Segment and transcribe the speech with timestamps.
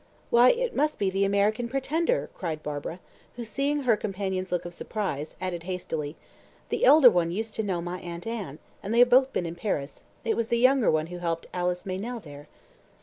[0.31, 2.99] "Why, it must be the American pretender!" cried Barbara;
[3.35, 6.15] who, seeing her companion's look of surprise, added hastily,
[6.69, 9.53] "the elder one used to know my Aunt Anne, and they have both been in
[9.53, 12.47] Paris; it was the younger one who helped Alice Meynell there."